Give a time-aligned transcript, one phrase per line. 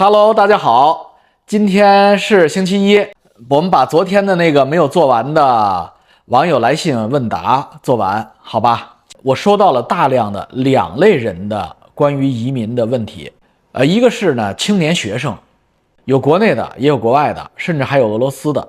[0.00, 3.04] Hello，大家好，今天是星期一，
[3.48, 5.92] 我们把昨天的那个没有做完的
[6.26, 8.98] 网友来信问答做完，好吧？
[9.24, 13.32] 我收到了大量的两类人的关于移民的问题，
[13.72, 15.36] 呃，一个是呢青年学生，
[16.04, 18.68] 有国内的，也有国外的，甚至还有俄罗斯的，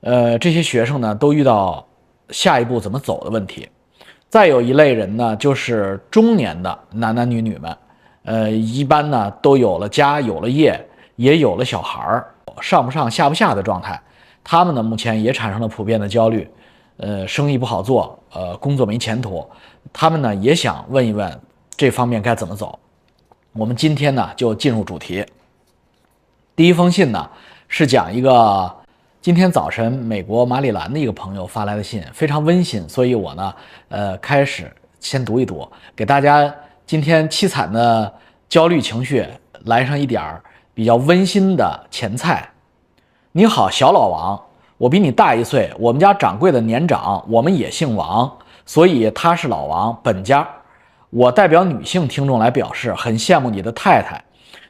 [0.00, 1.86] 呃，这些学生呢都遇到
[2.30, 3.68] 下一步怎么走的问题。
[4.30, 7.76] 再有一类人呢，就是中年的男男女女们。
[8.24, 10.82] 呃，一般呢都有了家，有了业，
[11.16, 12.26] 也有了小孩儿，
[12.60, 14.00] 上不上下不下的状态。
[14.42, 16.48] 他们呢目前也产生了普遍的焦虑，
[16.96, 19.46] 呃，生意不好做，呃，工作没前途。
[19.92, 21.38] 他们呢也想问一问
[21.76, 22.78] 这方面该怎么走。
[23.52, 25.22] 我们今天呢就进入主题。
[26.56, 27.28] 第一封信呢
[27.68, 28.74] 是讲一个
[29.20, 33.54] 今天早晨美国马里兰的一个朋友发来的信，非常温馨，所以我呢
[33.90, 36.50] 呃开始先读一读，给大家。
[36.86, 38.12] 今天凄惨的
[38.46, 39.26] 焦虑情绪
[39.64, 40.42] 来上一点儿
[40.74, 42.50] 比较温馨的前菜。
[43.32, 44.38] 你好，小老王，
[44.76, 48.30] 我比你大一岁，我们家掌柜的年长，我们也姓王，
[48.66, 50.46] 所以他是老王本家。
[51.08, 54.22] 我代表女性听众来表示，很羡慕你的太太，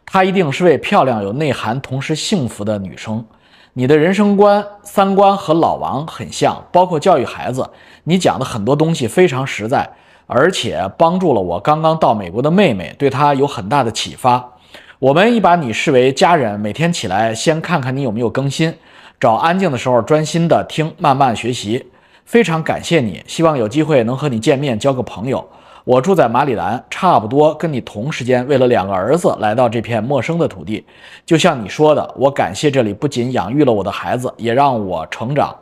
[0.06, 3.26] 她一定是位漂亮、有内涵、同时幸福的女生。
[3.72, 7.68] 你的人生观、三观和老王很像，包括教育孩子，
[8.04, 9.90] 你讲的很多东西非常实在。
[10.26, 14.52] 而且帮助了我刚刚到美国的妹妹，对她有很大的启发。
[14.98, 18.74] 我们已把你视为家人，每天起来先看看你有没有更新，
[19.20, 21.90] 找安静的时候专心的听，慢慢学习。
[22.24, 25.46] 非常感谢你，希望有机会能和你见面，交个朋友。
[25.84, 30.86] 我住在马里兰，差不多跟你同时间，为了两个儿子来到这片陌生的土地。
[31.26, 35.54] 就像你说的，我感谢这里不仅养育了我的孩子，也让我成长，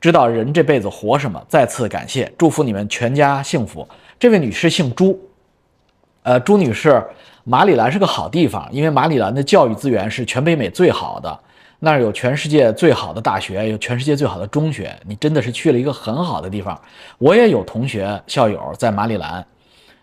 [0.00, 1.42] 知道人这辈子活什么。
[1.48, 3.88] 再次感谢，祝福你们全家幸福。
[4.24, 5.20] 这位女士姓朱，
[6.22, 7.04] 呃，朱女士，
[7.44, 11.40] 马里兰是个好地方，因为马里兰的教育资源是全北美最好的，
[11.80, 16.80] 那儿有全世界最好的大学，有全世界最好的中学，你真的是去了一个很好的地方。
[17.18, 19.44] 我也有同学校友在马里兰，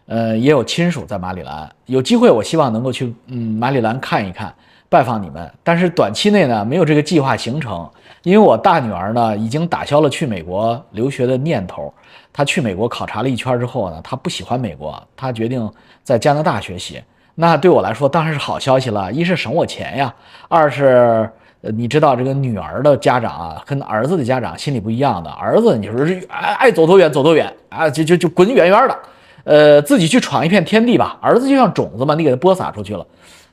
[0.06, 4.54] 呃，也有亲属在马里兰，有机会我希望能够去嗯马里兰看一看，
[4.88, 7.90] 拜访你们，但是短期内呢没有这个计划行程，
[8.24, 11.94] 因为我大女儿呢已经打消了去美国留学的念头。
[12.34, 15.70] 她去美国考察了一圈之后呢，她不喜欢美国，她决定
[16.04, 17.02] 在加拿大学习。
[17.36, 20.14] 那对我来说当然是好消息了， 一是省我钱呀，
[20.48, 21.30] 二是，
[21.62, 25.30] 你知道这个女儿的家长啊，跟儿子的家长心里不一样的。
[25.32, 29.00] 儿子你说是爱爱走多远走多远啊，就就就滚远远的，
[29.44, 31.18] 呃，自己去闯一片天地吧。
[31.22, 33.06] 儿子就像种子嘛，你给他播撒出去了。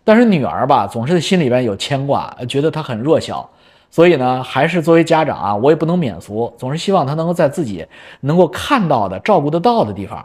[0.05, 3.49] 但是女儿吧，总是心里边有牵挂，觉得她很弱小。
[3.91, 7.87] 所以呢，还是作为家长啊，我也不能免俗，总是希望他能够在自己
[8.21, 10.25] 能够看到的、照顾得到的地方。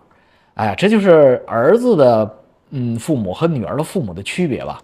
[0.55, 2.37] 哎，这就是儿子的
[2.71, 4.79] 嗯父母和女儿的父母的区别吧。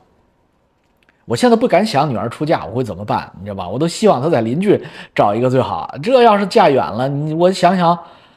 [1.25, 3.69] 我现在不敢想女儿出嫁我会怎么办，你知道吧？
[3.69, 4.81] 我都希望她在邻居
[5.13, 5.94] 找一个最好。
[6.01, 7.95] 这要是嫁远了，你我想想，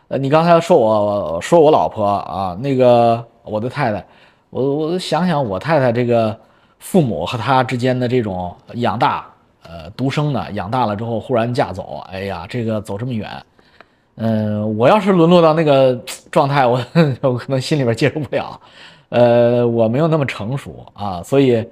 [0.08, 4.04] 呃，你刚才说我说我老婆啊，那个我的太太，
[4.50, 6.38] 我我想想我太太这个
[6.80, 9.31] 父母和她之间的这种养大。
[9.72, 13.30] 呃，独生的养大了之后忽然嫁走，哎呀，这个走这么远，
[14.16, 15.98] 嗯， 我要是沦落到那个
[16.30, 16.78] 状态，我
[17.22, 18.60] 我可能心里边接受不了，
[19.08, 21.64] 呃，我没有那么成熟啊，所以，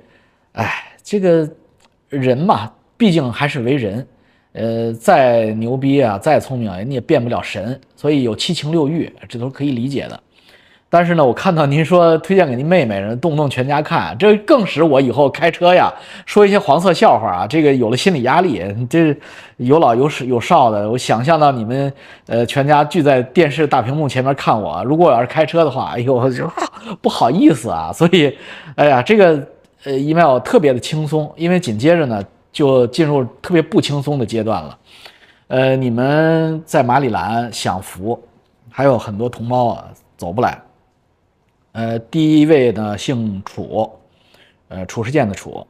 [0.53, 1.47] 哎，这个
[2.09, 4.07] 人嘛，毕竟还是为人，
[4.53, 10.19] 呃，再牛逼啊，再聪明啊，你也变不了神，所以有七情六欲，这都是可以理解的。
[10.93, 15.91] 但是呢，我看到您说 推荐给您妹妹，人动不动全家看，这更使我以后开车呀
[16.27, 18.61] 说一些黄色笑话啊，这个有了心理压力。
[18.91, 19.17] 这
[19.59, 21.93] 有老有少有少的，我想象到你们
[22.27, 26.51] 呃全家聚在电视大屏幕前面看我，如果我要是开车的话，哎呦，就
[27.01, 27.93] 不好意思啊。
[27.93, 28.37] 所以，
[28.75, 29.41] 哎呀，这个
[29.85, 34.77] 呃 email 特别的轻松，因为紧接着呢就进入特别不轻松的阶段了。
[35.47, 38.21] 呃，你们在马里兰享福，
[38.71, 39.85] 还有很多同胞啊
[40.17, 40.61] 走不来。
[41.73, 43.89] 呃，第一位呢姓楚，
[44.69, 45.65] 呃，褚时健的楚，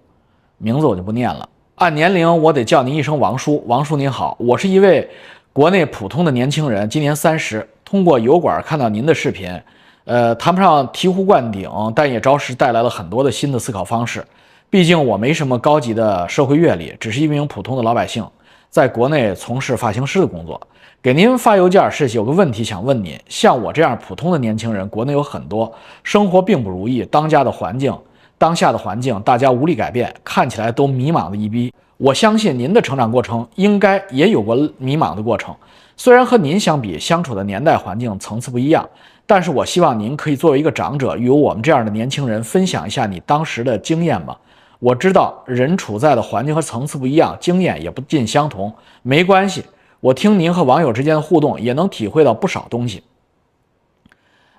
[0.56, 1.46] 名字我就不念了。
[1.74, 3.62] 按年龄，我得叫您一声王叔。
[3.66, 5.06] 王叔您好，我是一位
[5.52, 7.68] 国内普通的年轻人，今年三十。
[7.84, 9.52] 通过油管看到您的视频，
[10.04, 14.24] 呃，谈不上醍醐灌顶，但也着实带来了很多的新的思考方式。
[14.70, 18.26] 毕竟我没什么高级的社会阅历，只是一名普通的老百姓，
[18.70, 20.58] 在国内从事发型师的工作。
[21.02, 27.96] 给您发邮件是有个问题想问您，像我这样普通的年轻人，国内有很多，生活并不如意，当家的环境，
[28.36, 31.72] 当下的环境，大家无力改变，看起来都迷茫的一逼。
[31.96, 35.56] 我相信您的成长过程应该也有过迷茫的过程，
[35.96, 38.86] 虽然和您相比，相处的年代环境层次不一样，
[39.26, 44.38] 但是我希望您可以作为一个长者，与我们这样的年轻人分享一下你当时的经验吧。
[44.78, 48.70] 我知道人处在的环境和层次不一样，经验也不尽相同，
[49.00, 49.64] 没关系。
[50.00, 53.02] 我听您和网友之间的互动，也能体会到不少东西。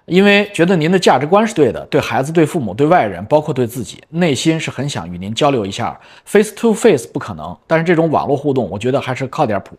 [0.05, 5.99] 因为觉得您的价值观是对的，对孩子、对父母、对外人，包括对自己，内心是很想与您交流一下。
[6.25, 9.77] Face to face 不可能，但是这种网络互动，我觉得还是靠点谱。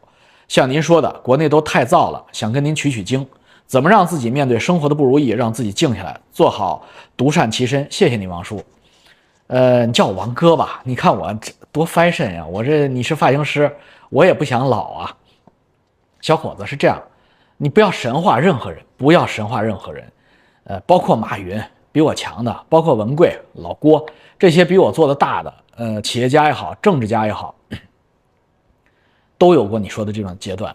[0.49, 3.27] 像您说的，国内都太燥了，想跟您取取经，
[3.67, 6.85] 怎么让自己面对生活的不如意，让自己静下来，做好
[7.17, 7.87] 独善其身。
[7.91, 8.63] 谢谢你，王叔。
[9.49, 10.81] 呃，你叫我王哥吧。
[10.85, 12.47] 你看我这多 fashion 呀！
[12.47, 13.71] 我这你是发型师，
[14.09, 15.17] 我也不想老啊。
[16.23, 17.03] 小伙子是这样，
[17.57, 20.11] 你不要神化任何人，不要神化任何人。
[20.65, 21.61] 呃，包括马云
[21.91, 24.07] 比我强的，包括文贵、老郭
[24.39, 27.53] 这些比我做的大的，呃，企业家也好，政治家也好，
[29.37, 30.73] 都有过你说的这种阶段。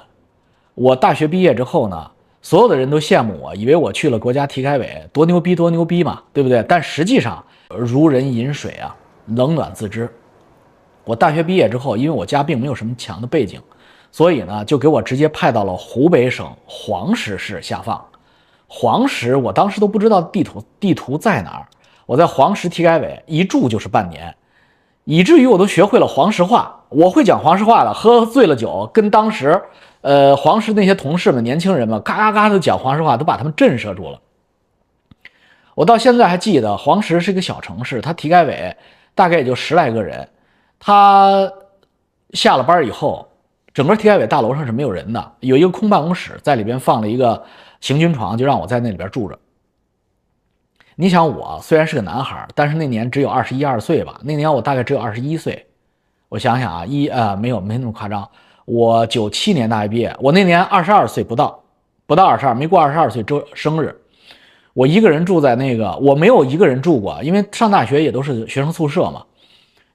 [0.73, 2.11] 我大学毕业之后呢，
[2.41, 6.61] 所有的人都羡慕我，以为我去了国家体改委，多牛逼，多牛逼嘛，对不对？
[6.67, 8.93] 但实际上如人饮水啊，
[9.27, 10.13] 冷暖自知。
[11.05, 13.61] 我大学毕业之后，因为我家并没有什么强的背景，
[14.17, 18.03] 所以呢，就给我直接派到了湖北省黄石市下放。
[18.65, 21.67] 黄石，我当时都不知道地图地图在哪儿。
[22.07, 24.35] 我在黄石体改委一住就是半年，
[25.03, 26.83] 以至于我都学会了黄石话。
[26.89, 29.61] 我会讲黄石话了，喝醉了酒，跟当时，
[30.01, 34.19] 呃，黄石那些同事们、年轻人们，嘎嘎嘎的讲黄石话，都把他们震慑住了。
[35.75, 38.75] 我到现在还记得，黄石是一个小城市，它体改委
[39.13, 40.27] 大概也就十来个人。
[40.79, 41.51] 他
[42.31, 43.26] 下了班以后，
[43.77, 47.43] 整个体改委大楼上是没有人的，有一个空办公室，在里边放了一个。
[47.79, 49.37] 行军床就让我在那里边住着。
[50.95, 54.19] 你想，我虽然是个男孩，但是那年只有二十一二岁吧。
[54.23, 55.63] 那年我大概只有二十一岁。
[56.27, 58.27] 我想想啊，一呃没有没那么夸张。
[58.65, 61.63] 我九七年大学毕业，我那年二十二岁不到，
[62.07, 63.95] 不到二十二，没过二十二岁周生日。
[64.73, 69.23] 我一个人住在那个，我没有一个人住过，因为上大学也都是学生宿舍嘛，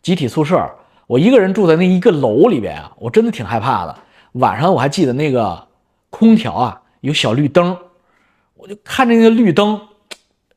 [0.02, 0.70] 集体宿舍。
[1.12, 3.94] 我一个人住在那一个楼里边啊，我真的挺害怕的。
[4.32, 5.68] 晚上我还记得那个
[6.08, 6.80] 空调啊。
[7.02, 7.76] 有小绿灯，
[8.54, 9.78] 我就看着那个绿灯，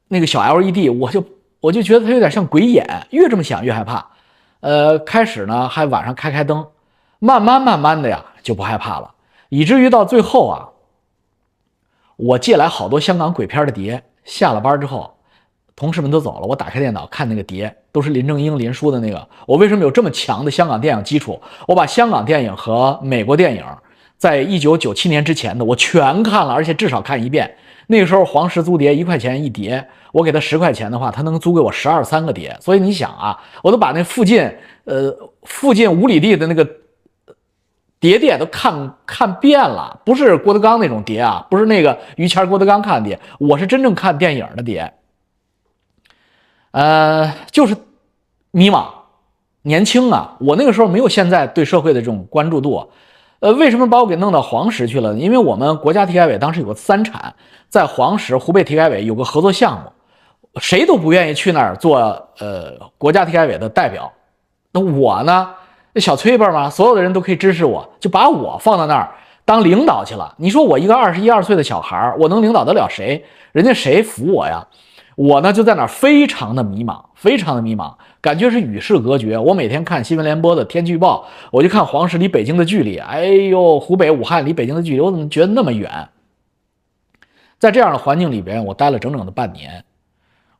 [0.07, 1.25] 那个小 LED，我就
[1.60, 4.07] 我就觉得它有点像鬼眼，越这么想越害怕。
[4.62, 6.66] 呃，开始呢还晚上开开灯，
[7.19, 9.13] 慢慢慢慢的呀就不害怕了，
[9.50, 10.69] 以至于到最后啊，
[12.16, 15.14] 我借来好多香港鬼片的碟，下了班之后，
[15.75, 19.27] 同事们都走了，我打开电脑看那个碟，都是林正英、林叔的那个。
[19.45, 21.42] 我为什么有这么强的香港电影基础？
[21.68, 23.63] 我把香港电影和美国电影。
[24.18, 27.54] 在一九九七年之前的我全看了，而且至少看一遍。
[27.88, 32.56] 那个时候黄石租碟一块钱一碟，我给他十块钱的话，他能租给我十二三个碟。
[32.62, 34.50] 所以你想啊，我都把那附近
[34.86, 35.13] 呃
[35.44, 36.66] 附近五里地的那个
[38.00, 44.92] 碟店都看看遍了，不是郭德纲那种碟啊，不是那个于谦、郭德纲看的碟，我是真正看电影的碟。
[46.75, 47.74] 呃，就是
[48.51, 48.88] 迷茫，
[49.62, 52.89] 年轻啊，我那个时候没有现在对社会的这种关注度。
[53.39, 55.13] 呃，为什么把我给弄到黄石去了？
[55.13, 57.33] 因为我们国家体改委当时有个三产，
[57.69, 61.98] 在黄石湖北体改委有个合作项目，谁都不愿意去那儿做
[62.39, 64.12] 呃国家体改委的代表。
[64.74, 65.50] 那我呢，
[65.95, 69.10] 小崔吧嘛，所有的人都可以支持我，就把我放到那儿
[69.45, 70.36] 当领导去了。
[70.38, 73.24] 你说我一个二十一二岁的小孩，我能领导得了谁？
[73.54, 74.62] 人家谁服我呀？
[75.15, 77.95] 我呢就在那儿非常的迷茫，非常的迷茫。
[78.21, 79.38] 感觉是与世隔绝。
[79.38, 82.97] 我每天看新闻联播的天气预报，我就看黄石离北京的距离。
[82.97, 86.09] 哎呦，湖北武汉离北京的距离，我怎么觉得那么远？
[87.57, 89.83] 在这样的环境里边，我待了整整的半年。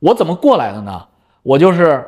[0.00, 1.06] 我怎么过来的呢？
[1.42, 2.04] 我就是。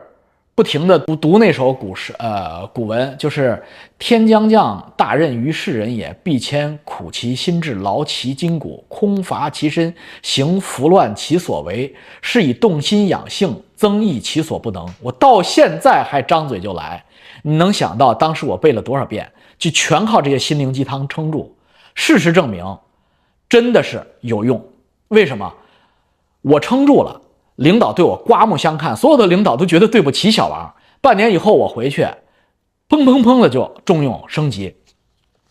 [0.59, 3.63] 不停地读读那首古诗，呃，古文就是
[3.97, 17.05] “天将降大任于世人也，必先苦其心志，劳其筋骨，空乏其身，行拂乱其所为，是以动心养性，增益其所不能。”我到现在还张嘴就来。
[17.43, 19.31] 你能想到当时我背了多少遍？
[19.61, 21.57] 就全靠这些心灵鸡汤撑住。
[21.95, 22.79] 事实证明，
[23.49, 24.61] 真的是有用。
[25.07, 25.55] 为什么？
[26.43, 27.21] 我撑住了。
[27.59, 30.73] 领导对我刮目相看，所有的领导都觉得对不起小王。
[31.01, 32.05] 半年以后我回去，
[32.89, 34.77] 砰砰砰的就重用升级，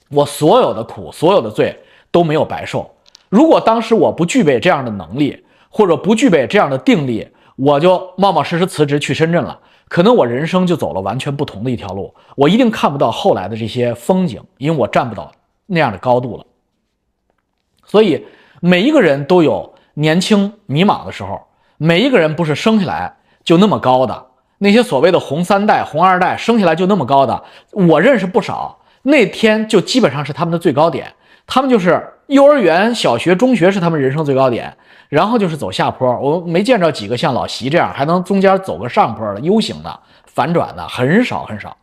[0.10, 1.78] 我所有的苦、所有的罪
[2.10, 2.90] 都没有白受。
[3.28, 9.60] 如果当时我不具备这样的能力，或者不具备这样的定力，我就冒冒失失辞职去深圳了，
[9.90, 12.16] 可能我人生就走了完全不同的一条路。
[12.38, 15.30] 我一定看不到后来的这些风景，因为我站不到
[15.66, 16.46] 那样的高度了。
[17.86, 18.26] 所以
[18.62, 21.38] 每一个人都有年轻迷茫的时候。
[21.78, 24.26] 每一个人不是生下来就那么高的，
[24.58, 28.80] 那些所谓的红三代、红二代生下来就那么高的，我认识不少。
[29.04, 31.14] 那天就基本上是他们的最高点，
[31.46, 34.76] 他们就是幼儿园、小学、中学是他们人生最高点，
[35.08, 36.20] 然后就是走下坡。
[36.20, 41.78] 我没见着几个像老习这样还能中间走个上坡的 U 型的，反转的，很少很少。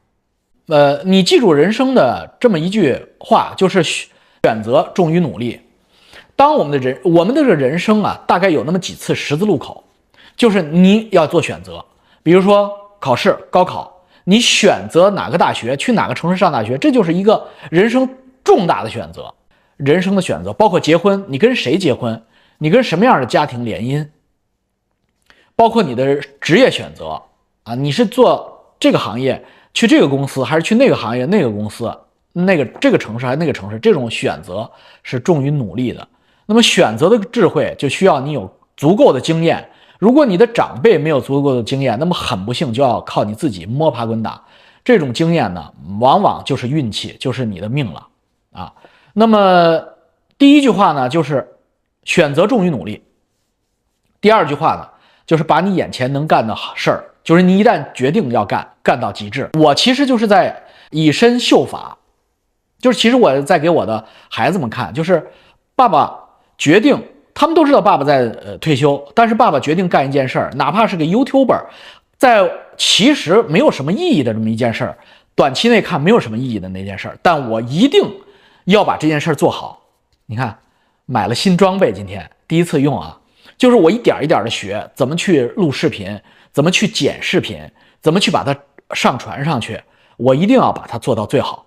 [0.66, 5.60] 呃，你记住人生的这么一句话，就是选择重于努力。
[6.36, 9.84] 当我们的人，我们的这个人生啊，大概有那么几次十字路口，
[10.36, 11.84] 就是你要做选择。
[12.22, 18.08] 比如说考试、高考，你选择哪个大学，去哪个城市上大学，这就是一个人生
[18.42, 19.32] 重大的选择。
[19.76, 22.22] 人生的选择包括结婚，你跟谁结婚，
[22.58, 24.08] 你跟什么样的家庭联姻，
[25.56, 27.20] 包括你的职业选择
[27.64, 31.92] 啊，你是做这个行业，去这个公司，还是去那个行业、那个公司、
[32.32, 34.70] 那个这个城市还是那个城市，这种选择
[35.02, 36.08] 是重于努力的。
[36.46, 39.70] 那么选择的智慧就需要你有足够的经验。
[39.98, 44.42] 如果你的长辈没有足够的经验，那么很不幸就要靠你自己摸爬滚打。
[44.84, 48.08] 这种经验呢，往往就是运气，就是你的命了
[48.52, 48.74] 啊。
[49.14, 49.82] 那么
[50.36, 51.56] 第一句话呢，就是
[52.02, 53.02] 选择重于努力。
[54.20, 54.86] 第二句话呢，
[55.24, 59.48] 就是把你眼前能干的事儿，就是你一旦决定要干，干到极致。
[59.58, 61.96] 我其实就是在以身秀法，
[62.78, 65.30] 就是其实我在给我的孩子们看，就是
[65.74, 66.23] 爸爸。
[66.56, 67.02] 决定，
[67.34, 71.64] 他们都知道爸爸在呃退休，但是爸爸决定干一件事儿，哪怕是个 YouTuber，
[72.16, 74.96] 在其实没有什么意义的这么一件事儿，
[75.34, 78.02] 短期内看没有什么意义的那件事儿，但我一定
[78.64, 79.80] 要把这件事儿做好。
[80.26, 80.56] 你看，
[81.06, 83.18] 买了新装备，今天第一次用啊，
[83.58, 86.18] 就是我一点一点的学怎么去录视频，
[86.52, 87.58] 怎么去剪视频，
[88.00, 88.56] 怎么去把它
[88.94, 89.80] 上传上去，
[90.16, 91.63] 我一定要把它做到最好。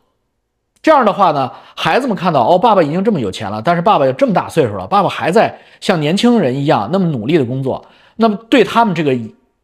[0.82, 9.18] 这样的话呢，孩子们看到哦，爸爸已经这么有钱了，但是爸爸有这么大岁数了，爸爸还在像年轻人一样那么努力的工作，那么对他们这个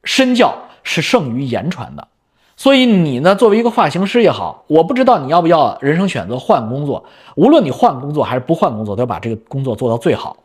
[0.03, 0.53] 身教
[0.83, 2.07] 是胜于言传的。
[2.55, 7.03] 所以你呢，作为一个发型师也好，我不知道你要不要人生选择换工作，
[7.35, 10.37] 无论你换工作还是不换工作，都要把这个工作做到最好。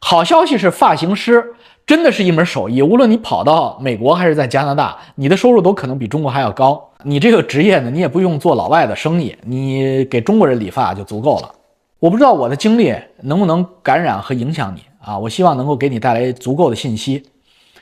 [0.00, 1.54] 好消息是，发型师
[1.90, 6.88] 真的是一门手艺，无论你跑到美国还是在加拿大，你的收入都可能比中国还要高。
[7.02, 11.50] 你这个职业呢，你也不用做老外的生意，你给中国人理发就足够了。
[11.98, 15.18] 我不知道我的经历能不能感染和影响你啊？
[15.18, 17.24] 我希望能够给你带来足够的信息，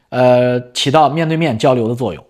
[0.09, 2.25] 呃，起到面对面交流的作用。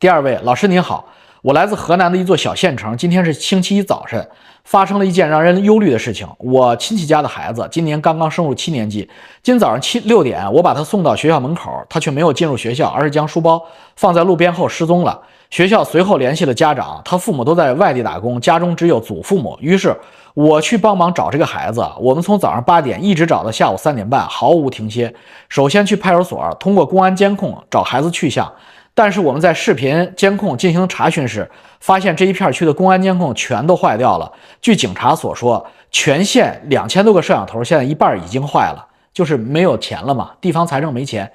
[0.00, 1.10] 第二位老师您好，
[1.46, 4.28] 我来自河南的一座小县城，今天是星期一早晨。
[4.64, 6.26] 发生了一件让人忧虑的事情。
[6.38, 9.08] 我亲戚家的孩子今年刚刚升入七年级，
[9.44, 13.62] 今早上七六点，我把他送到学校门口，他却没有进入学校，而是将书包
[13.94, 15.22] 放在路边后失踪了。
[15.48, 19.56] 学校随后联系了家长，他父母都在外地打工，家中只有祖父母。
[19.60, 19.96] 于是
[20.34, 21.86] 我去帮忙找这个孩子。
[22.00, 25.14] 我们从早上八点一直找到下午三点半，毫无停歇。
[25.48, 28.52] 首先去派出所，通过公安监控找孩子去向。
[28.96, 31.46] 但是我们在视频监控进行查询时，
[31.80, 34.32] 发现这一片区的公安监控全都坏掉了。
[34.62, 41.30] 据警察所说，全县两千多个摄像头现在一半已经坏了，就是没有钱了嘛，地方财政没钱。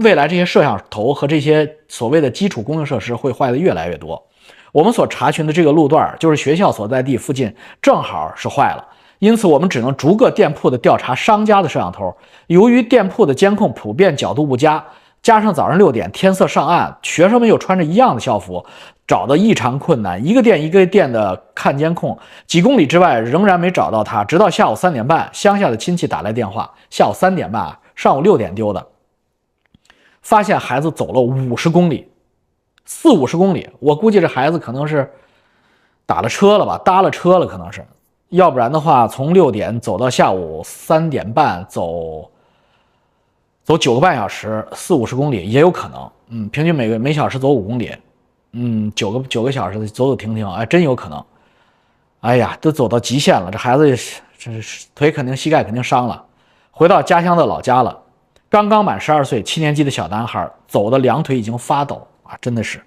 [0.00, 4.22] 未来这些摄像头和这些所谓的基础公用设施会坏的越来越多。
[4.70, 8.84] 我们所查询的这个路段就是学校所在地附近，正好是坏了，
[9.20, 12.14] 因此我们只能逐个店铺的调查商家的摄像头。
[12.48, 14.84] 由于店铺的监控普遍角度不佳。
[15.22, 18.64] 加上早上六点天色尚暗，学生们又穿着一样的校服，
[19.06, 20.24] 找的异常困难。
[20.26, 24.24] 一个店一个店的看监控，几公里之外仍然没找到他。
[24.24, 28.86] 直到下午三点半，乡下的亲戚打来电话，下午三点半，上午六点丢的，
[30.22, 32.10] 发现孩子走了五十公里，
[32.86, 33.68] 四五十公里。
[33.78, 35.12] 我估计这孩子可能是
[36.06, 37.86] 打了车了吧，搭了车了，可能是，
[38.30, 42.30] 要不然的话，从六点走到下午三点半走。
[43.70, 46.10] 走九个半小时，四五十公里也有可能。
[46.30, 47.96] 嗯，平均每个每小时走五公里，
[48.50, 51.24] 嗯，九个九个小时走走停停，哎，真有可能。
[52.18, 53.96] 哎呀，都走到极限了，这孩子
[54.36, 56.20] 这是腿肯定膝盖肯定伤了。
[56.72, 57.96] 回到家乡的老家了，
[58.48, 62.80] 刚刚满十二岁，七年级的小男孩走的两腿已经发抖啊，真的是。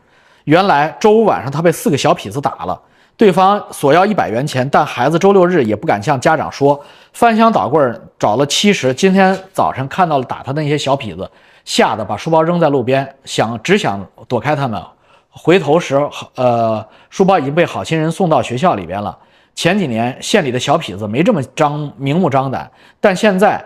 [0.43, 2.81] 原来周五晚上他被四个小痞子打了。
[3.23, 6.77] 对方索要一百元钱，但孩子周六日也不敢向家长说。
[7.13, 7.81] 翻箱倒柜
[8.19, 11.31] 找了七十，今天早晨看到了打他的那些小痞子，
[11.63, 14.83] 吓得把书包扔在路边，想只想躲开他们。
[15.29, 15.97] 回头时，
[16.35, 19.17] 呃，书包已经被好心人送到学校里边了。
[19.55, 23.63] 前几年县里的小痞子没这么张明目张胆，但现在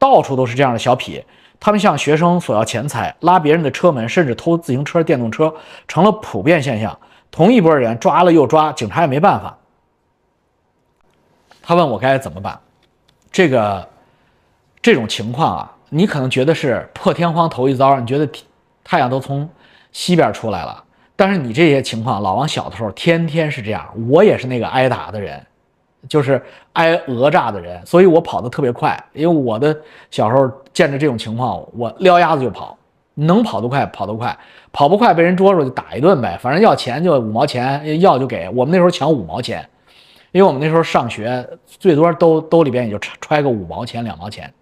[0.00, 1.22] 到处都是这样的小痞，
[1.60, 5.54] 他们向学生索要钱财，拉别人的车门，甚至偷自行车、电动车，
[5.86, 6.98] 成了普遍现象。
[7.30, 9.56] 同一拨人抓了又抓，警察也没办法。
[11.62, 12.58] 他问我该怎么办，
[13.30, 13.88] 这个
[14.82, 18.28] 这种情况啊，你可能觉得是破天荒头一遭，你觉得
[18.82, 19.48] 太阳都从
[19.92, 20.82] 西边出来了。
[21.14, 25.46] 但是你这些情况，老王小的时候天天是这样，我也是那个挨打的人，
[26.08, 29.78] 就是挨讹诈的人，所以我跑得特别快，因为我的
[30.10, 32.76] 小时候见着这种情况，我撩鸭子就跑。
[33.20, 34.36] 能跑得快跑得快，
[34.72, 39.68] 跑不快被人捉住就打一顿呗，反正要钱就五毛钱，要就给我们那时候抢五毛钱，
[40.32, 44.52] 因为我们那时候上学最多兜兜里边也就揣个五毛钱两毛钱。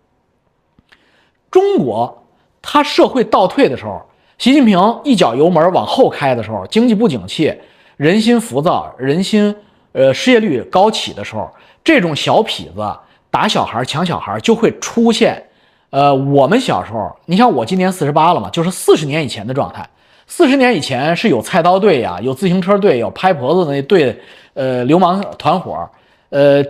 [1.51, 2.27] 中国
[2.61, 4.03] 它社会倒退的时候，
[4.39, 7.55] 习近平一脚油门往后开的时候，经济不景气，
[7.97, 9.55] 人心浮躁，人心
[9.93, 11.49] 呃失业率高起的时候，
[11.85, 12.99] 这种小痞子
[13.31, 15.45] 打小孩抢小孩就会出现。
[15.91, 19.89] 呃，我们小时候，你像我今年四十八了嘛，就是四十年以前的状态。
[20.27, 24.21] 四十年以前是有菜刀队呀，有自行车队，有拍婆子的那队，
[24.53, 25.89] 呃，流氓团伙。
[26.29, 26.63] 呃，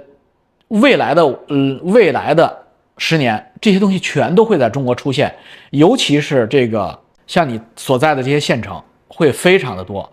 [0.69, 2.57] 未来的，呃，未来的
[2.99, 5.35] 十年，这些东西全都会在中国出现，
[5.71, 6.97] 尤其是这个
[7.27, 10.09] 像你所在的这些县城，会非常的多。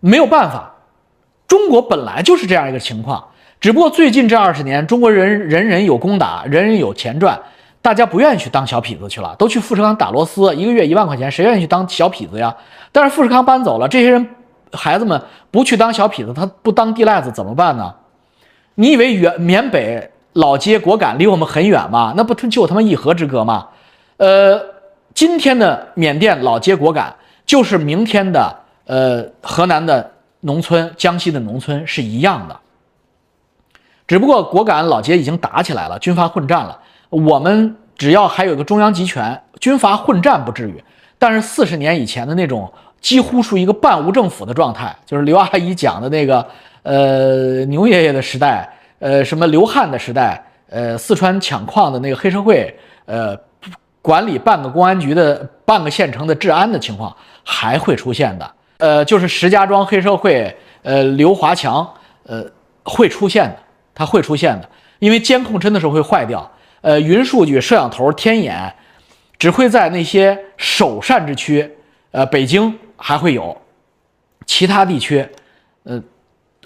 [0.00, 0.74] 没有办法，
[1.48, 3.26] 中国本来就是这样一个情况，
[3.58, 7.40] 只不过最近这二十年，中国人人人有工打，人人有钱赚。
[7.82, 12.54] 大家不愿意去当小痞子去了，都去富士康打螺丝，一个月一万块钱，谁愿意去当小痞子呀？
[12.92, 14.28] 但是富士康搬走了，这些人
[14.72, 15.20] 孩子们
[15.50, 17.94] 不去当小痞子，他不当地赖子怎么办呢？
[18.74, 22.12] 你以为远缅北老街果敢离我们很远吗？
[22.16, 23.68] 那不就他妈一河之隔吗？
[24.18, 24.60] 呃，
[25.14, 32.60] 今天的缅甸老街果敢就是明天的呃河南的农村、江西的农村是一样的，
[34.06, 36.78] 只不过果敢老街已经打起来了，军阀混战了。
[37.10, 40.82] 我们只要还有个中央集权，军阀混战不至于。
[41.18, 46.46] 但是四十年以前的那种几乎属于一个半无政府的状态，就是刘阿姨讲的那个，
[46.82, 48.66] 呃，牛爷爷的时代，
[49.00, 52.74] 呃，什么刘汉的时代，呃，四川抢矿的那个黑社会，
[53.04, 53.36] 呃，
[54.00, 57.14] 管理半个公安局的半个县城的治安的情况
[57.44, 58.50] 还会出现的。
[58.78, 61.86] 呃，就是石家庄黑社会，呃，刘华强，
[62.24, 62.42] 呃，
[62.82, 63.56] 会出现的，
[63.94, 64.68] 它会出现的，
[65.00, 66.50] 因为监控真的是会坏掉。
[66.82, 68.72] 呃，云数据、摄像头、天眼，
[69.38, 71.70] 只会在那些首善之区，
[72.10, 73.56] 呃，北京还会有，
[74.46, 75.26] 其他地区，
[75.84, 76.02] 呃，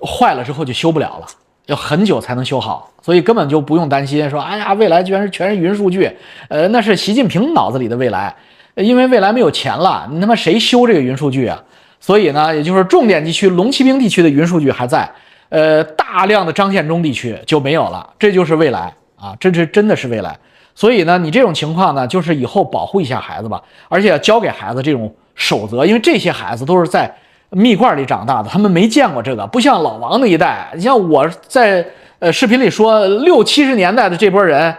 [0.00, 1.26] 坏了之后就修不了了，
[1.66, 6.10] 要很久才能修好，所以根本就不用担心说，哎呀，未来居然是全是云数据，
[6.48, 8.34] 呃，那是习近平脑子里的未来，
[8.76, 11.62] 因为未来没有钱了，你他妈谁修这个云数据啊？
[12.00, 15.10] 所以呢，也就是重点地区龙骑兵地区的云数据还在，
[15.48, 18.92] 呃，大量的张献忠地区就没有了，这就是未来。
[19.24, 20.36] 啊，这是真的是未来，
[20.74, 27.10] 所以呢，你这种情况呢，就是以后保护一下孩子吧，而且要教给孩子这种守则，因为这些孩子都是在
[27.48, 30.68] 蜜罐里长大的，他们没见过这个，不像老王那一代。
[30.74, 31.86] 你像我在
[32.18, 34.76] 呃视频里说，六七十年代的这波人，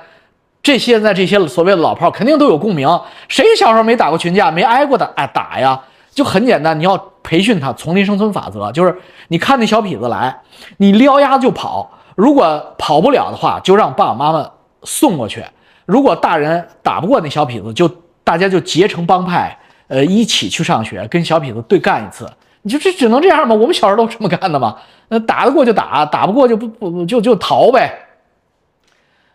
[0.61, 2.87] 这些在这些所谓的老炮肯定都有共鸣。
[3.27, 5.81] 谁小时候没打过群架，没挨过的哎打呀？
[6.13, 8.95] 就很简单，你要培训他丛林生存法则，就是
[9.29, 10.41] 你看那小痞子来，
[10.77, 11.89] 你撩丫子就跑。
[12.15, 14.49] 如果跑不了的话，就让爸爸妈妈
[14.83, 15.43] 送过去。
[15.85, 17.87] 如果大人打不过那小痞子，就
[18.23, 19.55] 大家就结成帮派，
[19.87, 22.27] 呃，一起去上学，跟小痞子对干一次。
[22.63, 23.53] 你就这只能这样吗？
[23.53, 24.77] 我们小时候都这么干的吗？
[25.09, 27.93] 那打得过就打，打不过就不不就就逃呗。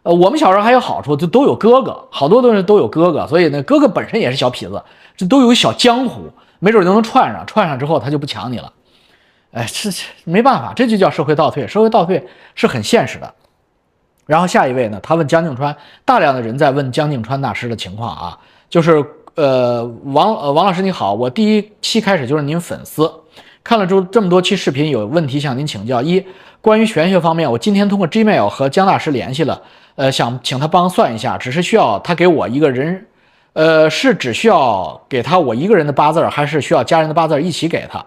[0.03, 4.83] 呃，我们小时候还有好处，就都有哥哥，好多东西都有哥哥，所以呢，哥哥本身也是小痞子，
[5.17, 6.23] 这都有小江湖，
[6.59, 8.73] 没准就能串上，串上之后他就不抢你了。
[9.53, 9.91] 哎，是
[10.25, 11.67] 没办法，这就叫社会倒退。
[11.67, 13.35] 社会倒退是很现实的。
[14.27, 23.13] 然后下一位呢，他问江静川，大量的人在问江静川大师的情况啊，就是呃，王呃王老师你好，我第一期开始就是您粉丝，
[23.65, 26.01] 看了这这么多期视频，有问题向您请教。
[26.01, 26.25] 一，
[26.61, 29.61] 关于玄学方面，我今天通过 Gmail 和江大师联系了，
[29.97, 33.07] 呃，想请他帮算一下，只是需要他给我一个人，
[33.55, 38.05] 呃，是只需要给他我一个人的八字，还是需要家人的八字一起给他？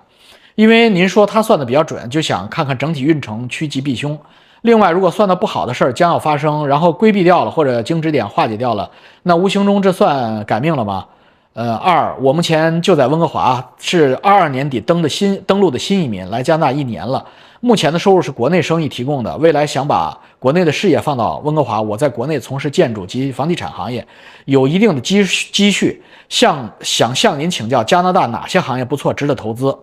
[0.56, 4.18] 因为您说他算的比较准，就想看看整体运程趋吉避凶。
[4.62, 8.90] 另外，如果算的不好的事儿将要发生，然后规避掉了或者经指点化解掉了，
[9.24, 11.06] 那无形中这算改命了吗？
[11.54, 17.24] 呃，二，我目前就在温哥华，是二二年底登的新登陆的新移民，来加拿大一年了。
[17.60, 21.82] 目前的收入是国内生意提供的，未来想把国内的事业放到温哥华。
[21.82, 24.06] 我在国内从事建筑及房地产行业，
[24.46, 29.78] 有一定的积蓄积蓄，向想向您请教加拿大哪些行业不错，值得投资。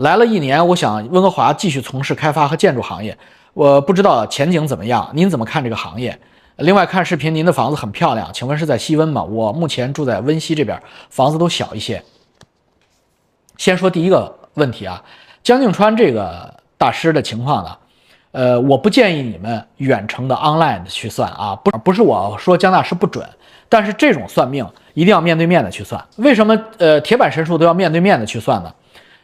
[0.00, 3.16] 来了一年，我想温哥华继续从事开发和建筑行业，
[3.52, 6.18] 我不知道前景怎么样，您怎么看这个行业？
[6.56, 9.22] 另外看视频，您的房子很漂亮，请问是在西温吗？
[9.22, 12.02] 我目前住在温西这边，房子都小一些。
[13.58, 15.04] 先说第一个问题啊，
[15.42, 17.76] 江静川这个大师的情况呢，
[18.32, 23.28] 呃，我不建议你们远程的 online 去算啊，不不是我说江大师不准，
[23.68, 26.02] 但是这种算命一定要面对面的去算。
[26.16, 28.74] 为什么呃铁板神术都要面对面的去算呢？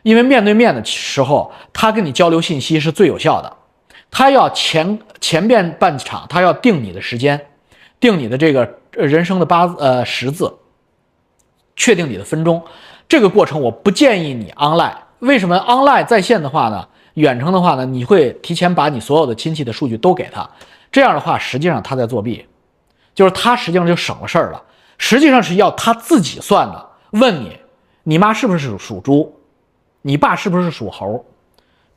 [0.06, 3.52] 因为面对面的时候，他跟你交流信息是最有效的。
[4.08, 7.48] 他要前前边半场，他要定你的时间，
[7.98, 10.58] 定你的这个人生的八字呃十字。
[11.74, 12.62] 确定你的分钟。
[13.08, 16.86] 这个过程我不建议你 online，为什么 online 在线的话呢？
[17.14, 20.48] 远程的话呢，你会提前把你所有的亲戚的数据都给他，
[20.92, 22.46] 这样的话实际上他在作弊，
[23.12, 24.62] 就是他实际上就省了事儿了。
[24.98, 27.58] 实际上是要他自己算的，问你，
[28.04, 29.36] 你妈是不是属猪？
[30.06, 31.24] 你爸是不是属猴？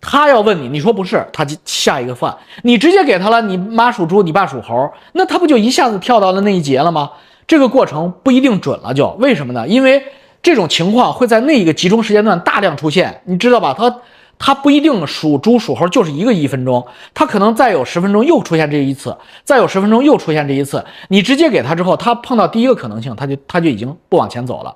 [0.02, 2.36] 他要问你，你说不是，他就下一个犯。
[2.64, 7.12] 你直接给他了，你妈属猪，你爸属猴，那他不就一下子跳到了那一节了吗？
[7.46, 9.68] 这个过程不一定准了，就为什么呢？
[9.68, 10.04] 因为
[10.42, 13.76] 这种情况会在那一个集中时间段大量出现，你知道吧？
[13.78, 13.96] 他
[14.40, 20.84] 他不一定属猪属猴就是一个一分钟，他可能再有十分钟又出现这一次，再有十分钟又出现这一次。
[21.10, 24.76] 你直接给他之后，他碰到第一个可能性，他就他就已经不往前走了。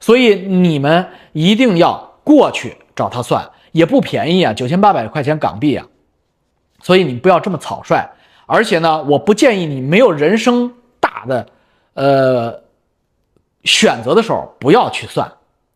[0.00, 3.48] 所以你们一定要过去找他算。
[3.72, 5.84] 也不便宜啊，九千八百块钱港币啊，
[6.80, 8.08] 所以你不要这么草率。
[8.46, 11.46] 而且呢，我不建议你没有人生大的
[11.94, 12.60] 呃
[13.64, 15.28] 选择的时候不要去算。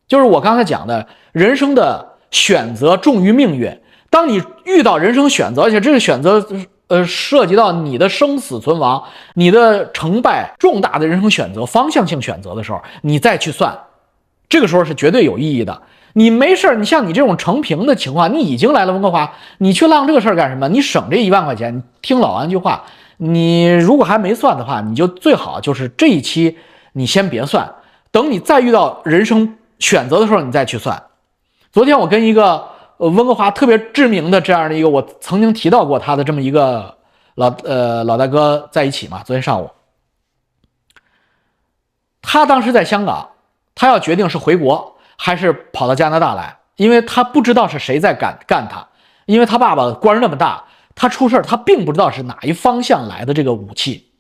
[0.06, 3.76] 就是我刚才讲的，人生的选择重于命运。
[4.10, 6.46] 当你遇到人生选择，而且这个选择
[6.86, 9.02] 呃涉及到你的生死存亡、
[9.34, 13.76] 你的成败重大的人生选择、方向性选择的时候，你再去算，
[14.48, 15.82] 这个时候是绝对有意义的。
[16.18, 20.68] 你没事儿，你像你这种成平的情况，你已经来了温哥华，你去浪这个事儿干什么？
[20.68, 22.82] 你省这一万块钱，你听老王一句话，
[23.18, 26.58] 你如果还没算的话，你就最好就是这一期
[26.94, 27.72] 你先别算，
[28.10, 31.00] 等你再遇到人生选择的时候，你再去算。
[31.70, 36.42] 昨天我跟一个温哥华特别知名的这样的一个，我曾经提到过他的这么？
[36.42, 36.96] 一个
[37.36, 39.70] 老呃老大哥在一起嘛，昨天上午，
[42.22, 43.28] 他当时在香港，
[43.76, 44.96] 他要决定是回国。
[45.20, 48.86] 还是跑到加拿大来，因为他不知道是谁在干干他，
[49.26, 54.12] 因为他爸爸官那么大，他出事他并不知道是哪一方向来的这个武器。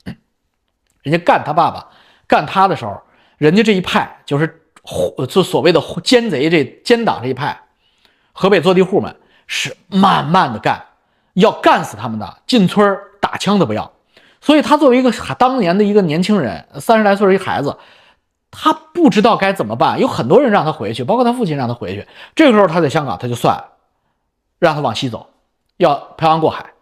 [1.02, 1.86] 人家干他爸爸，
[2.26, 3.00] 干他的时候，
[3.38, 4.60] 人家这一派就是
[5.28, 7.58] 就所谓的奸贼这奸党这一派，
[8.32, 9.14] 河北坐地户们
[9.46, 10.84] 是慢慢的干，
[11.34, 13.90] 要干死他们的，进村打枪都不要。
[14.40, 17.76] 所以他作为一个当年的一个年轻人，三十来岁的一孩子。
[18.60, 22.08] 他不知道该怎么办，有很多人让他回去，包括他父亲让他回去。
[22.34, 23.62] 这个时候他在香港，他就算
[24.58, 25.28] 让他往西走，
[25.76, 26.72] 要漂洋过海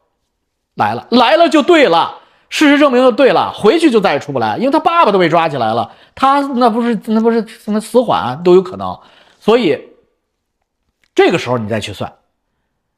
[0.75, 2.21] 来了，来了就对了。
[2.49, 8.99] 事实证明就对了，回去就再也出不来，因为他爸爸都被抓起来了，他那不是那不是那死缓都有可能。
[9.39, 9.91] 所以
[11.15, 12.11] 这个时候你再去算，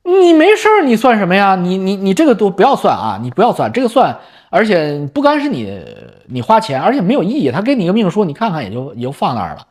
[0.08, 1.54] 你没事儿，你算什么呀？
[1.54, 4.18] 你你你这个都不要算啊，你不要算这个算。
[4.50, 5.78] 而且不干是你，
[6.26, 7.50] 你花钱，而且没有意义。
[7.50, 9.66] 他给你个命书，你看看也就也就放那儿了，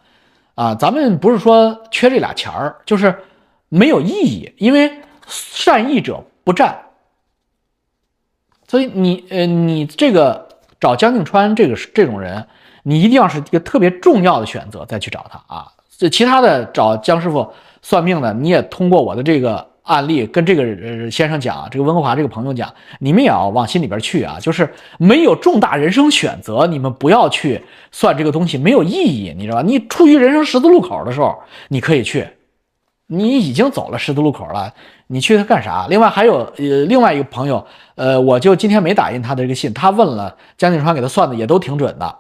[0.54, 3.12] 啊，咱们不是说缺这俩钱儿，就是
[3.70, 4.54] 没有意义。
[4.60, 4.92] 因为
[5.26, 6.78] 善意者不占，
[8.68, 10.48] 所以你呃，你这个
[10.80, 12.46] 找江静川这个这种人，
[12.84, 15.68] 你一定要是一个特别重要的选择再去找他啊。
[15.98, 19.68] 这其他的找江师傅算命的，你也通过我的这个。
[19.88, 29.64] 案例跟这个呃先生讲，这个温哥华这个朋友讲，你们也要往心里边去啊，就是没有重大人生选择，你们不要去算这个东西，没有意义，你知道吧？
[29.64, 32.28] 你处于人生十字路口的时候，你可以去，
[33.08, 34.74] 你已经走了十字路口了，
[35.08, 35.88] 你去他干啥？
[35.90, 42.16] 另外还有呃另外一个朋友，呃，我就今天没打印他的这个信，他问了江景川给他算的也都挺准的，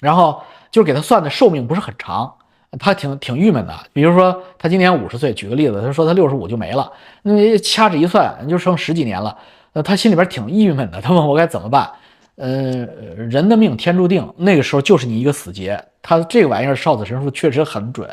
[0.00, 0.42] 然后
[0.72, 2.34] 就是给他算的寿命不是很长。
[2.78, 6.90] 他挺挺郁闷的，比如说他今年五十岁，举个例子，他说他六十五就没了，
[7.22, 9.36] 那掐指一算，就剩十几年了，
[9.74, 11.00] 呃，他心里边挺郁闷的。
[11.00, 11.90] 他问我该怎么办？
[12.36, 12.86] 呃，
[13.28, 15.78] 人的命天注定，那个时候就是你一个死劫。
[16.00, 18.08] 他这个玩意儿少子神术确实很准。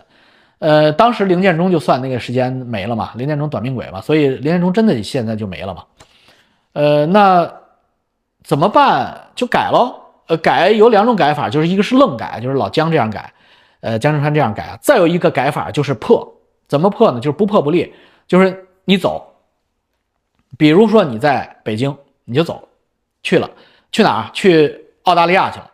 [0.60, 5.84] 呃，当时林建中就算那个时间没了嘛，林建中短命鬼嘛，所以林建中真的现在就没了嘛。
[6.74, 7.50] 呃，那
[8.44, 9.30] 怎么办？
[9.36, 9.96] 就改喽。
[10.28, 13.34] 呃，改有两种改法，就是一个是愣改，就是老姜这样改。
[13.82, 16.36] 呃，江正川这样改啊，再有一个改法就是破，
[16.68, 17.20] 怎么破呢？
[17.20, 17.94] 就是不破不立，
[18.28, 19.26] 就是你走，
[20.58, 22.68] 比如说你在北京，你就走
[23.24, 23.50] 去了，
[23.92, 24.30] 去哪儿？
[24.34, 25.72] 去澳大利亚去了，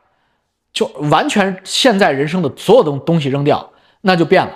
[0.71, 4.55] 就完全现在人生的所有东东西扔掉，那就变了。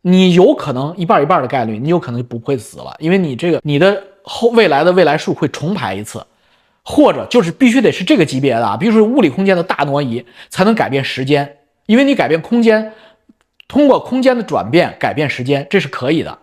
[0.00, 6.24] 你有可能一半一半的概率，你有可能就不会死了，因为你这个你的后未来的未来数会重排一次，
[6.82, 11.58] 或者就是必须得是这个级别的啊，比如说物理空间的大挪移才能改变时间。
[11.86, 12.92] 因为你改变空间，
[13.66, 16.38] 通过空间的转变改变时间，这是可以的。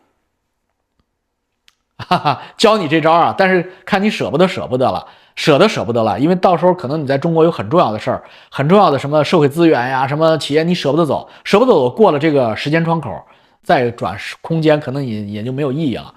[1.98, 3.34] 哈哈，教你这招啊！
[3.38, 6.20] 但是看你舍不得，舍不得了，舍得舍不得了。
[6.20, 13.24] 因为到时候可能你在中国有很重要的事儿，很重要的什么社会资源呀，什么企业，你舍不得走，舍不得走，过了这个时间窗口，
[13.62, 16.14] 再转空间，可能也也就没有意义了。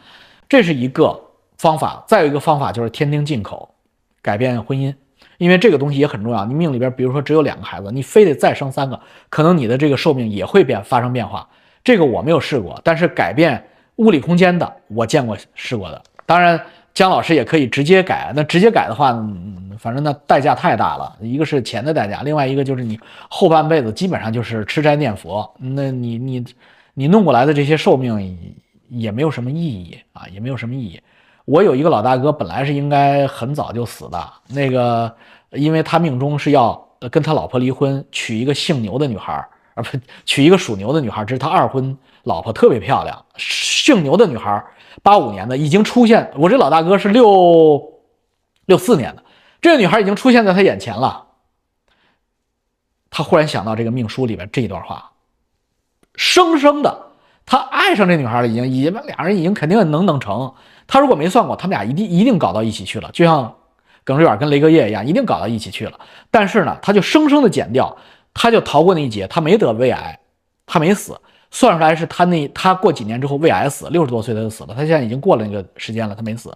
[0.49, 1.21] 这是一个
[1.59, 2.03] 方法。
[2.09, 3.75] 再有一个方法就是天听进口，
[4.23, 4.93] 改变婚姻。
[5.39, 6.45] 因为这个东西也很重要。
[6.45, 11.49] 你命里边，比如说只有两个孩子，你非得再生三个，可能你的这个寿命也会变发生变化。
[11.85, 13.63] 这个我没有试过，但是改变
[13.97, 16.03] 物理空间的我见过试过的。
[16.25, 16.61] 当然，
[16.95, 18.33] 姜老师也可以直接改。
[18.35, 25.49] 那直接改的话，嗯反正那代价太大了，一个是钱的代价，另外一个就是你后半辈子基本上就是吃斋念佛。
[25.59, 26.45] 那你你
[26.95, 28.55] 你弄过来的这些寿命
[28.89, 31.01] 也没有什么意义啊，也没有什么意义。
[31.47, 35.17] 我有一个老大哥，本来是应该很早就死的，那个，
[35.53, 39.33] 因为他命中是要跟他老婆离婚，娶一个姓牛的女孩，
[39.75, 44.61] 啊不，娶一个属牛的女孩，这是他二婚老婆，特别漂亮，姓牛的女孩，
[45.05, 47.81] 八五年的，已经出现，我这老大哥是六
[48.65, 49.23] 六四年的，
[49.61, 51.27] 这个女孩已经出现在他眼前了，
[53.09, 55.13] 他忽然想到这个命书里边这一段话，
[56.17, 57.07] 生生的，
[57.45, 60.53] 他爱上这女孩了，已经，已经俩人已经肯定能能成。
[60.87, 63.55] 他如果没算过，他们俩一定一定搞到一起去了，就像
[64.05, 65.99] 耿志远跟雷格叶一样，一定搞到一起去了。
[66.31, 67.97] 但是呢，他就生生的减掉，
[68.33, 70.19] 他就逃过那一劫，他没得胃癌，
[70.65, 71.19] 他没死。
[71.51, 74.75] 算出来是他那他过几年之后胃癌死，六十多岁他就死了。
[74.75, 76.55] 他现在已经过了那个时间了，他没死。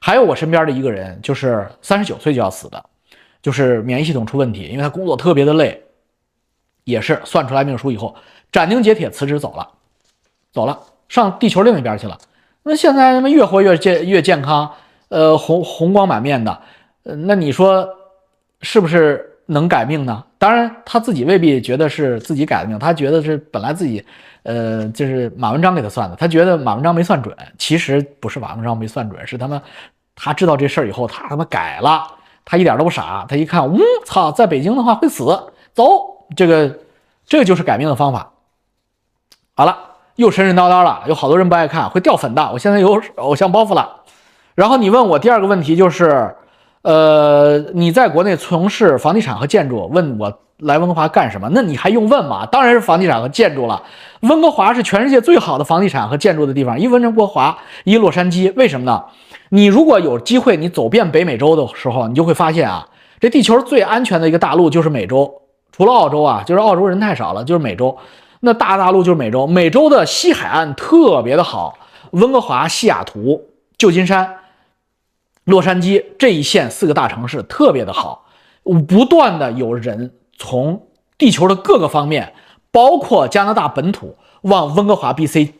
[0.00, 2.84] 还有我身边的一个人，就是三十九岁就要死的，
[3.42, 5.82] 就是免疫系统出问题，因为他工作特别的累，
[6.84, 8.14] 也是算出来命书以后
[8.50, 9.68] 斩钉截铁辞职走了，
[10.52, 12.18] 走了上地球另一边去了。
[12.66, 14.72] 那现在他妈越活越健越健康，
[15.08, 16.58] 呃，红红光满面的，
[17.02, 17.86] 呃，那你说
[18.62, 20.24] 是不是能改命呢？
[20.38, 24.02] 当然他自己未必觉得是自己改的命，他觉得是本来自己，
[24.44, 29.62] 呃，就是马文章给他算的，他觉得马文章没算准，其实不是马文章没算准，是他妈
[30.14, 32.06] 他知道这事儿以后，他他妈改了，
[32.46, 35.24] 他一点都不傻，他一看，嗯，操，在北京的话会死，
[35.74, 36.78] 走，这个
[37.26, 38.32] 这个就是改命的方法，
[39.54, 39.90] 好了。
[40.16, 42.50] 又神神叨叨了，有好多人不爱看，会掉粉的。
[42.52, 43.88] 我现在有偶像包袱了。
[44.54, 46.32] 然后你问我第二个问题就是，
[46.82, 51.48] 呃，你在国内从事房地产和建筑，问我来温哥华干什么？
[51.52, 52.46] 那你还用问吗？
[52.46, 53.82] 当然是房地产和建筑了。
[54.20, 58.52] 温哥华是全世界最好的房地产和建筑的地方，一温哥华，一洛杉矶。
[58.54, 59.02] 为什么呢？
[59.48, 62.86] 你如果有机会，你走遍北美洲的时候，你就会发现啊，
[63.18, 65.32] 这地球最安全的一个大陆就是美洲，
[65.72, 67.96] 除了澳洲啊，就是澳洲人太少了，就是美洲。
[68.44, 71.78] 那大大陆就是美洲，美洲的西海岸特别的好，
[72.10, 74.36] 温哥华、西雅图、旧金山、
[75.44, 78.26] 洛杉矶这一线四个大城市特别的好，
[78.86, 82.34] 不断的有人从地球的各个方面，
[82.70, 85.52] 包括加拿大本土往温哥华 BC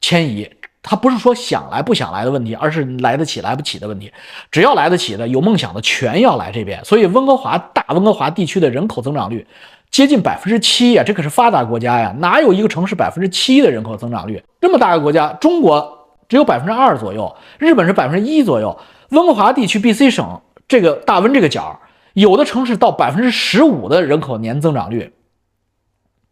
[0.00, 0.50] 迁移。
[0.80, 4.10] 他不是说想来不想来的问题，而是来得起来不起的问题。
[4.50, 6.82] 只要来得起的、有梦想的，全要来这边。
[6.84, 9.46] 所以温哥华大温哥华地区的人口增长率。
[9.90, 14.42] 接近百分之七呀，这可是发达国家呀，哪有一个城市百分之七的人口增长率？
[14.60, 18.78] 这么大个国家，中国只有百分之二左右，日本是百分之一左右。
[19.10, 21.80] 温哥华地区 BC 省这个大温这个角，
[22.12, 25.12] 有的城市到百分之十五的人口年增长率。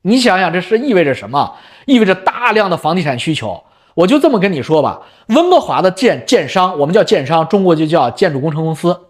[0.02, 1.54] 你想想，这是意味着什么？
[1.86, 3.64] 意味着大量的房地产需求。
[3.94, 9.05] 我就这么跟你说吧，温哥华的建建商，我们叫建商，中国就叫建筑工程公司。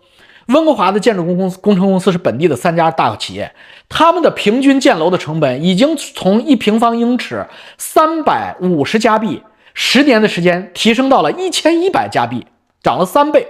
[0.46, 3.52] 温哥华的建筑工公司工程公司是本地的三家大企业，
[3.88, 7.44] 他们的平均建楼的成本已经从一平方英尺
[7.78, 9.42] 三百五十加币，
[9.74, 12.46] 十年的时间提升到了一千一百加币，
[12.82, 13.48] 涨了三倍。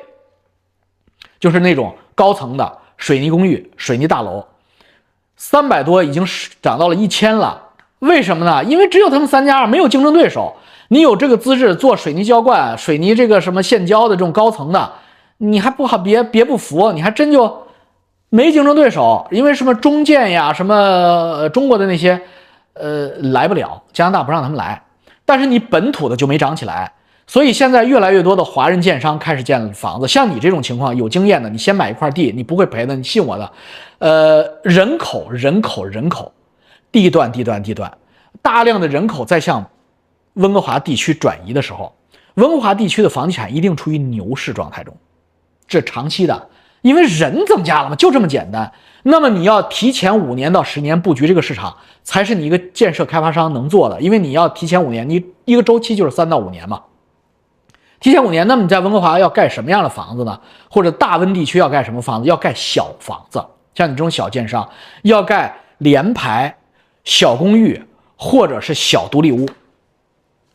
[1.39, 4.47] 就是那种高层的水泥公寓、水泥大楼，
[5.37, 6.27] 三百多已经
[6.63, 7.63] 涨到了一千了。
[7.99, 8.65] 为什么呢？
[8.65, 10.57] 因为只有他们三家，没有竞争对手。
[10.89, 14.93] 你有这个资质做水泥浇灌、水泥这个什么现浇的这种高层的。
[15.39, 17.67] 你还不好，别别不服，你还真就
[18.31, 22.21] 没竞争对手，因为什么中建呀，什么中国的那些，
[22.73, 24.83] 呃，来不了，加拿大不让他们来。
[25.25, 26.93] 但是你本土的就没涨起来，
[27.27, 30.07] 所以现在越来越多的华人建商开始建房子。
[30.07, 33.53] 像你这种情况有经验的，你先买一块地，你不会赔的，你信我的。
[33.99, 36.33] 呃，人口，人口，人口，
[36.93, 37.93] 地段，地段，地段，
[38.41, 39.65] 大量的人口在向
[40.35, 41.93] 温哥华地区转移的时候，
[42.35, 44.97] 温哥华地区的房地产一定处于牛市状态中。
[45.69, 46.49] 这长期的，
[46.83, 48.73] 因为人增加了嘛，就这么简单。
[49.03, 54.01] 那么你要提前五年到十年布局这个市场，才是你一个建设开发商能做的。
[54.01, 56.83] 因为你要提前五年，你一个周期就是三到五年嘛。
[58.01, 60.41] 提前五年，那么你在温哥华要盖什么样的房子呢？
[60.69, 62.29] 或者大温地区要盖什么房子？
[62.29, 64.69] 要盖小房子，像你这种小建商
[65.03, 66.57] 要盖联排、
[67.05, 67.81] 小公寓
[68.17, 69.49] 或者是小独立屋、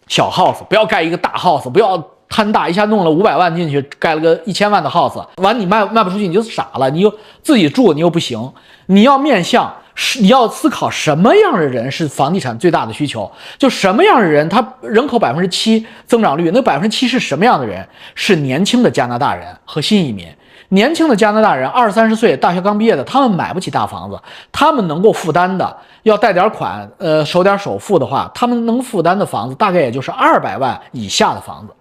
[0.07, 2.05] 小 house，不要盖一个大 house，不要。
[2.31, 7.13] 贪大一下弄了五百万进去，盖了个一千万的 house，完你卖卖不出去你就傻了，你又
[7.43, 8.51] 自己住你又不行，
[8.85, 17.85] 你要面向是你要思考什么样的人是房地产最大的需求，就什么样的人，他人口百分之七增长率，那百分之七是什么样的人？
[18.15, 20.25] 是年轻的加拿大人和新移民。
[20.69, 24.17] 年轻的加拿大人，二三十岁，大学刚毕业的，他们买不起大房子，
[24.53, 31.73] 他们能够负担的，要贷点款，呃，守点首付的话，他们能负担的房子大概也就是二百万以下的房子。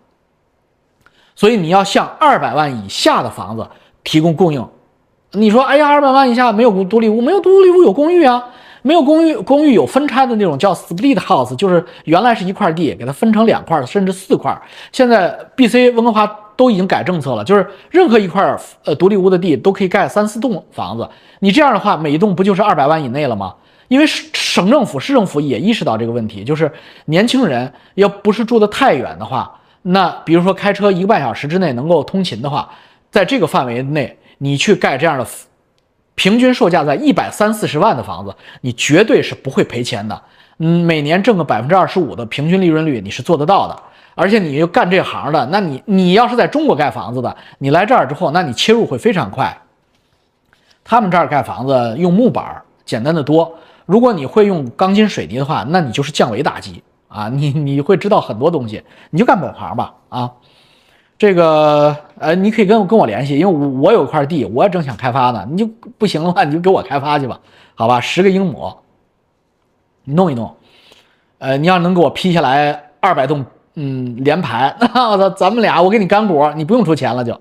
[1.40, 3.66] 所以你要向二百万以下的房子
[4.04, 4.62] 提供供应。
[5.32, 8.44] 你说，哎呀，二百万以下没有独立屋，没有独立屋有公寓啊，
[8.82, 14.54] 没有公寓，公寓有分拆的那种叫 split house，就是原来是一块地，给它分成两块甚至四块。
[14.92, 21.08] 现在 B C 温哥华都已经改政策了，就是任何一块呃独立屋的地都可以盖三四栋房子。
[21.38, 23.54] 你这样的话，每一栋不就是二百万以内了吗？
[23.88, 26.70] 因为省政府、市政府也意识到这个问题，就是
[27.06, 32.70] 年轻人要不是住得太远的话，那比如说开车一个半小时之内能够通勤的话，
[33.10, 34.16] 在这个范围内。
[34.42, 35.26] 你去盖这样的
[36.14, 40.18] 平均售价在一百三四十万的房子，你绝对是不会赔钱的。
[40.60, 43.82] 嗯，每年挣个百分之二十五的平均利润率，你是做得到的。
[44.14, 49.54] 而且你又干这行的，那你你要是在中国盖房子的，你来这儿之后，那你切入会非常快。
[50.82, 53.54] 他们这儿盖房子用木板简单的多。
[53.84, 57.28] 如果你会用钢筋水泥的话，那你就是降维打击啊！
[57.28, 60.30] 你你会知道很多东西，你就干本行吧啊。
[61.18, 65.46] 这个呃，你可以跟跟我联系，因为我我有块地，我也正想开发呢。
[65.50, 65.66] 你就
[65.98, 67.38] 不行的话，你就给我开发去吧，
[67.74, 68.00] 好吧？
[68.00, 68.78] 十个英亩，
[70.04, 70.56] 你弄一弄。
[71.38, 73.44] 呃，你要能给我批下来二百栋，
[73.74, 77.38] 嗯，连排， 那我操，咱们俩我给你干股，你不用出钱了就。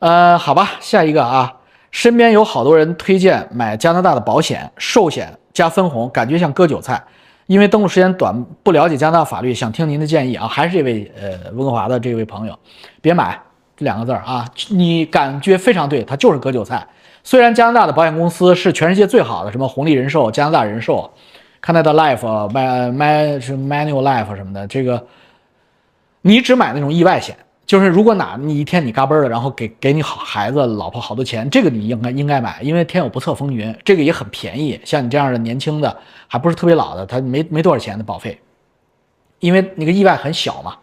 [0.00, 1.54] 呃，好吧，下一个啊，
[1.90, 7.02] 身边有好多人推荐买加拿大的保险，寿险加分红，感觉像割韭菜。
[7.46, 10.48] 因为登录时间短，不了解加拿大法律，想听您的建议啊。
[10.48, 12.58] 还是这位呃温哥华的这位朋友，
[13.00, 13.38] 别买
[13.76, 16.86] 这两个字儿啊，你感觉非常对，它就是割韭菜。
[17.22, 21.10] 虽然加拿大的保险公司是全世界最好的，什么红利人寿、加拿大人寿、
[21.62, 22.18] Canada Life、
[22.50, 25.06] My My 是 Manual Life 什么的，这个
[26.22, 27.36] 你只买那种意外险。
[27.66, 34.78] 就是如果哪你一天你嘎嘣了，然后给给你好孩子老婆好多钱，这个你应该应该买，因为天有不测风云，这个也很便宜。
[34.84, 35.96] 像你这样的年轻的，
[36.28, 38.38] 还不是特别老的，他没没多少钱的保费，
[39.38, 40.74] 因为那个意外很小嘛。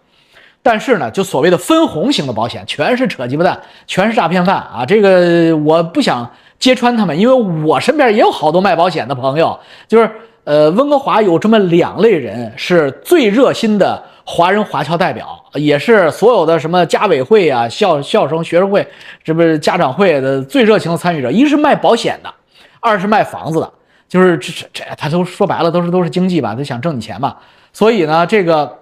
[0.64, 4.86] 但是呢，就所谓的分红型的保险，全是扯鸡巴蛋，全是诈骗犯啊！
[4.86, 10.10] 这个我不想揭穿他们，因为我身边也有好多卖保险的朋友，就是
[10.44, 14.04] 呃，温哥华有这么两类人是最热心的。
[14.34, 18.88] 华人华侨代表也是所有的什么家委会啊、校校生学生会，
[19.26, 21.30] 这不是家长会的最热情的参与者。
[21.30, 22.34] 一是卖保险的，
[22.80, 23.70] 二是卖房子的，
[24.08, 27.36] 就是这这这，他都说白了都是都是经济吧，他想挣你钱嘛。
[27.74, 28.80] 所以呢，这个